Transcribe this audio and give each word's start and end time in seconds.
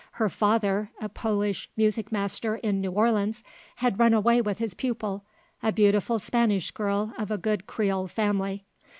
Her 0.13 0.29
father, 0.29 0.89
a 0.99 1.07
Polish 1.09 1.69
music 1.77 2.11
master 2.11 2.55
in 2.55 2.81
New 2.81 2.89
Orleans, 2.91 3.43
had 3.75 3.99
run 3.99 4.15
away 4.15 4.41
with 4.41 4.57
his 4.57 4.73
pupil, 4.73 5.25
a 5.61 5.71
beautiful 5.71 6.17
Spanish 6.17 6.71
girl 6.71 7.13
of 7.19 7.29
a 7.29 7.37
good 7.37 7.67
Creole 7.67 8.07
family. 8.07 8.65